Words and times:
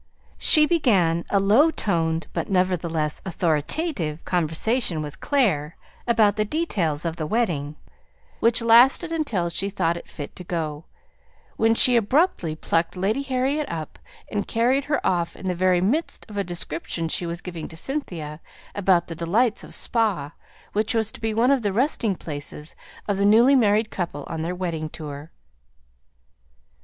She 0.39 0.65
began 0.65 1.25
a 1.29 1.39
low 1.39 1.69
toned 1.69 2.25
but 2.33 2.49
nevertheless 2.49 3.21
authoritative 3.23 4.25
conversation 4.25 5.03
with 5.03 5.19
Clare 5.19 5.77
about 6.07 6.37
the 6.37 6.43
details 6.43 7.05
of 7.05 7.17
the 7.17 7.27
wedding, 7.27 7.75
which 8.39 8.63
lasted 8.63 9.11
until 9.11 9.51
she 9.51 9.69
thought 9.69 9.97
it 9.97 10.07
fit 10.07 10.35
to 10.37 10.43
go, 10.43 10.85
when 11.55 11.75
she 11.75 11.95
abruptly 11.95 12.55
plucked 12.55 12.97
Lady 12.97 13.21
Harriet 13.21 13.69
up, 13.69 13.99
and 14.31 14.47
carried 14.47 14.85
her 14.85 15.05
off 15.05 15.35
in 15.35 15.47
the 15.47 15.53
very 15.53 15.81
midst 15.81 16.25
of 16.27 16.35
a 16.35 16.43
description 16.43 17.07
she 17.07 17.27
was 17.27 17.39
giving 17.39 17.67
to 17.67 17.77
Cynthia 17.77 18.39
about 18.73 19.05
the 19.05 19.13
delights 19.13 19.63
of 19.63 19.71
Spa, 19.71 20.31
which 20.73 20.95
was 20.95 21.11
to 21.11 21.21
be 21.21 21.31
one 21.35 21.51
of 21.51 21.61
the 21.61 21.71
resting 21.71 22.15
places 22.15 22.75
of 23.07 23.17
the 23.17 23.23
newly 23.27 23.55
married 23.55 23.91
couple 23.91 24.23
on 24.25 24.41
their 24.41 24.55
wedding 24.55 24.89
tour. 24.89 25.29